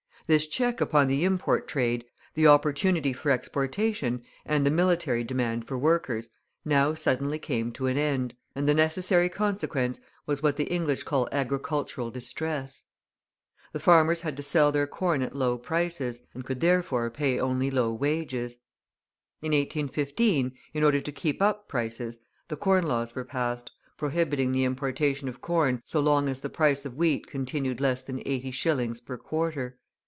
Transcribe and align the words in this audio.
This 0.27 0.47
check 0.47 0.79
upon 0.79 1.09
the 1.09 1.25
import 1.25 1.67
trade, 1.67 2.05
the 2.35 2.47
opportunity 2.47 3.11
for 3.11 3.31
exportation, 3.31 4.23
and 4.45 4.65
the 4.65 4.71
military 4.71 5.25
demand 5.25 5.65
for 5.67 5.77
workers, 5.77 6.29
now 6.63 6.93
suddenly 6.93 7.37
came 7.37 7.73
to 7.73 7.87
an 7.87 7.97
end; 7.97 8.33
and 8.55 8.65
the 8.65 8.73
necessary 8.73 9.27
consequence 9.27 9.99
was 10.25 10.41
what 10.41 10.55
the 10.55 10.71
English 10.71 11.03
call 11.03 11.27
agricultural 11.33 12.11
distress. 12.11 12.85
The 13.73 13.81
farmers 13.81 14.21
had 14.21 14.37
to 14.37 14.43
sell 14.43 14.71
their 14.71 14.87
corn 14.87 15.21
at 15.21 15.35
low 15.35 15.57
prices, 15.57 16.21
and 16.33 16.45
could, 16.45 16.61
therefore, 16.61 17.09
pay 17.09 17.37
only 17.37 17.69
low 17.69 17.91
wages. 17.91 18.53
In 19.41 19.51
1815, 19.51 20.53
in 20.73 20.81
order 20.81 21.01
to 21.01 21.11
keep 21.11 21.41
up 21.41 21.67
prices, 21.67 22.19
the 22.47 22.55
Corn 22.55 22.85
Laws 22.87 23.13
were 23.15 23.25
passed, 23.25 23.69
prohibiting 23.97 24.53
the 24.53 24.63
importation 24.63 25.27
of 25.27 25.41
corn 25.41 25.81
so 25.83 25.99
long 25.99 26.29
as 26.29 26.39
the 26.39 26.49
price 26.49 26.85
of 26.85 26.95
wheat 26.95 27.27
continued 27.27 27.81
less 27.81 28.01
than 28.01 28.23
80 28.25 28.51
shillings 28.51 29.01
per 29.01 29.17
quarter. 29.17 29.77